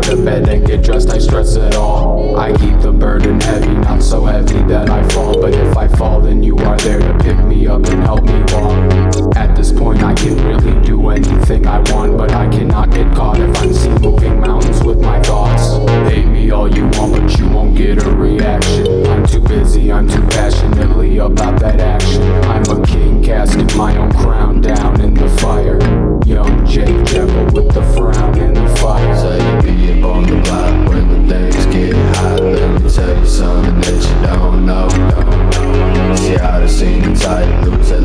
[0.00, 2.38] out of bed and get dressed, I stress it all.
[2.38, 5.38] I keep the burden heavy, not so heavy that I fall.
[5.40, 8.40] But if I fall, then you are there to pick me up and help me
[8.52, 9.36] walk.
[9.36, 13.40] At this point, I can really do anything I want, but I cannot get caught
[13.40, 15.76] if I'm seen moving mountains with my thoughts.
[16.10, 19.06] Hate me all you want, but you won't get a reaction.
[19.06, 22.22] I'm too busy, I'm too passionately about that action.
[22.44, 24.10] I'm a king casting my own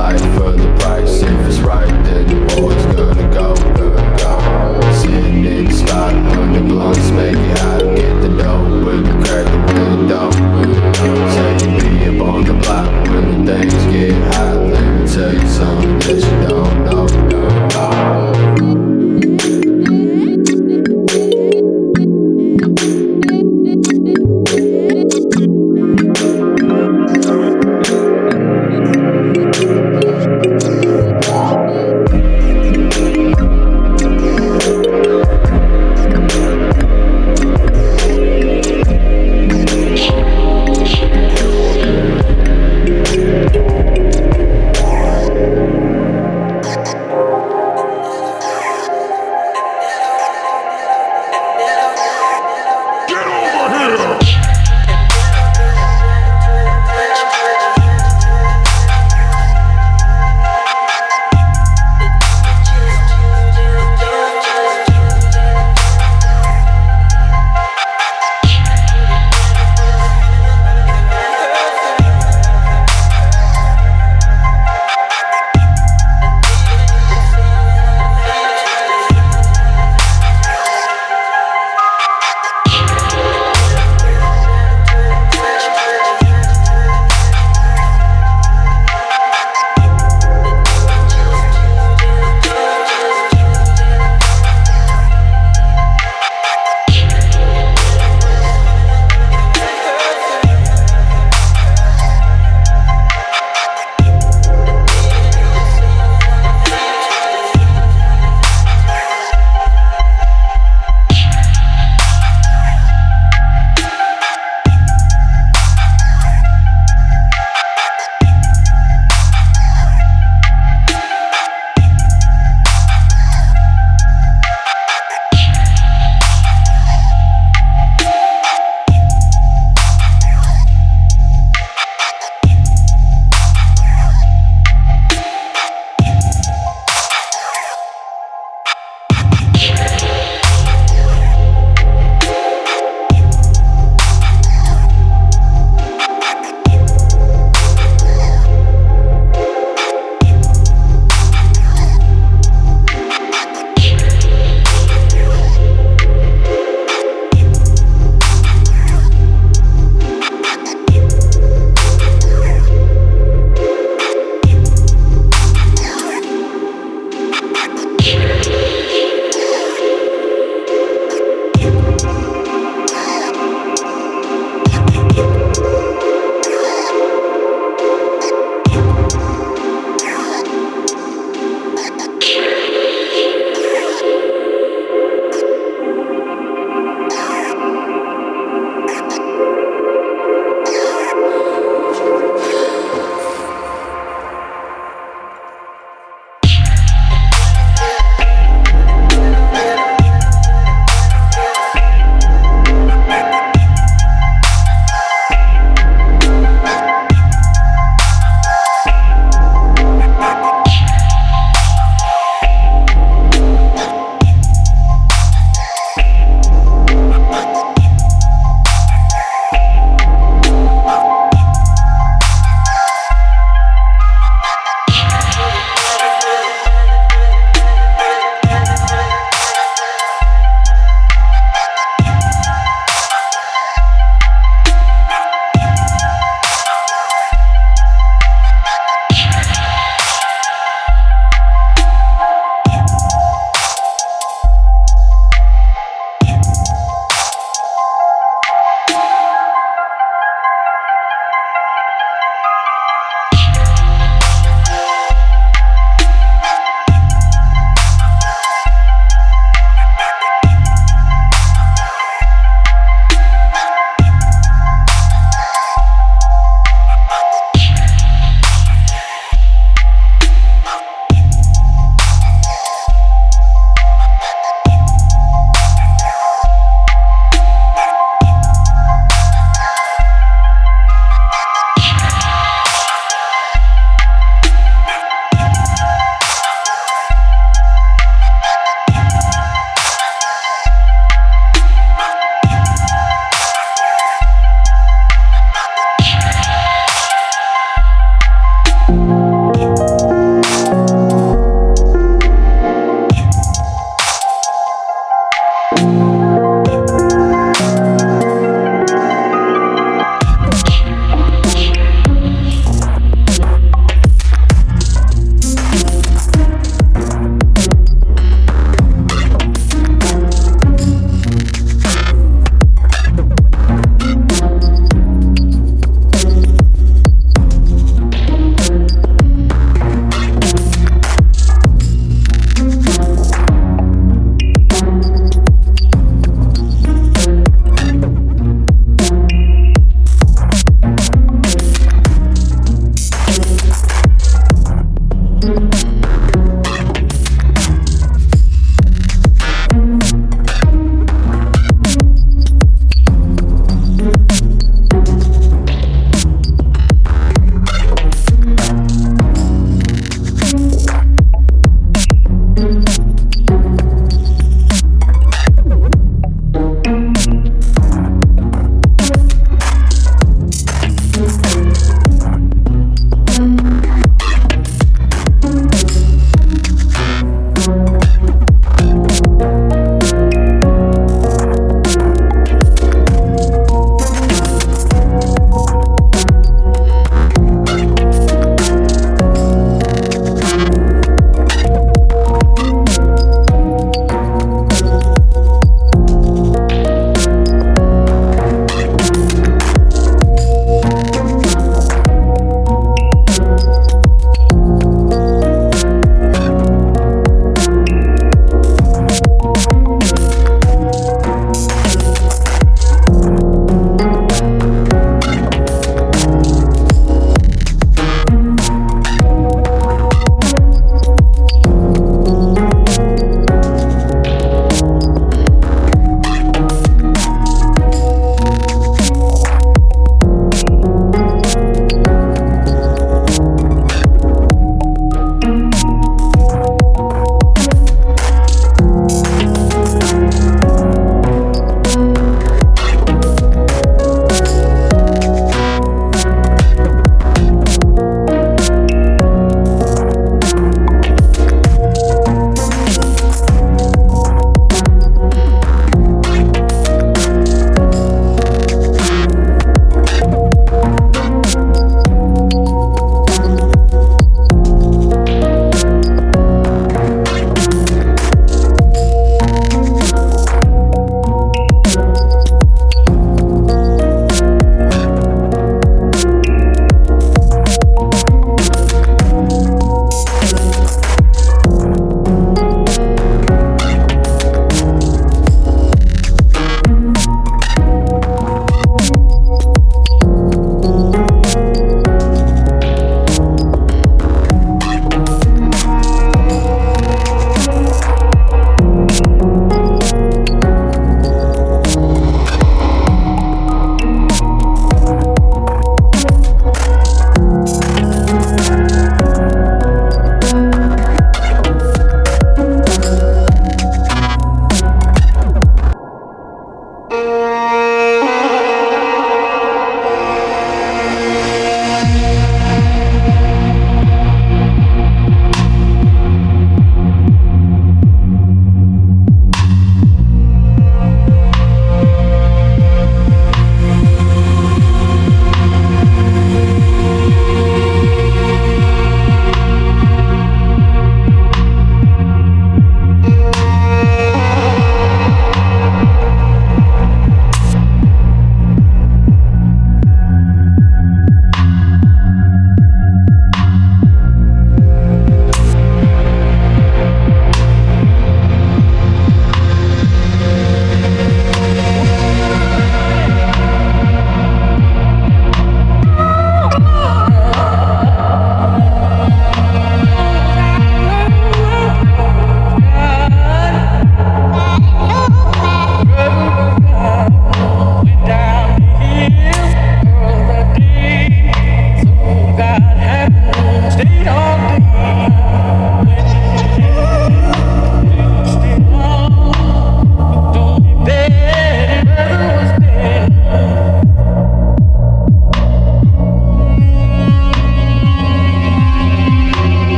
[0.00, 0.39] life.